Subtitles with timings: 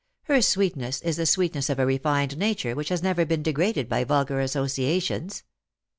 [0.23, 4.03] Her sweetness is the sweetness of a refined nature which has never been degraded by
[4.03, 5.43] vulgar associations."